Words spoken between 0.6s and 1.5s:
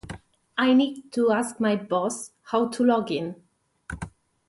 need to